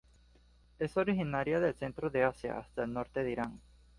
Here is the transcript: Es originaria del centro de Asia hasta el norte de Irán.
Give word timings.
Es 0.79 0.97
originaria 0.97 1.59
del 1.59 1.75
centro 1.75 2.09
de 2.09 2.23
Asia 2.23 2.57
hasta 2.57 2.83
el 2.85 2.91
norte 2.91 3.23
de 3.23 3.33
Irán. 3.33 3.61